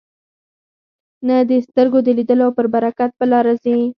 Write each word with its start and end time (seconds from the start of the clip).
نه 1.27 1.35
د 1.49 1.51
سترګو 1.67 1.99
د 2.03 2.07
لیدلو 2.17 2.43
او 2.47 2.51
پر 2.57 2.65
برکت 2.73 3.11
په 3.19 3.25
لاره 3.31 3.53
ځي. 3.63 3.77